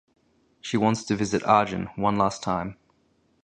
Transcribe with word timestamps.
She 0.61 0.77
wants 0.77 1.03
to 1.03 1.15
visit 1.15 1.43
Arjun 1.43 1.85
one 1.95 2.15
last 2.17 2.41
time. 2.41 2.75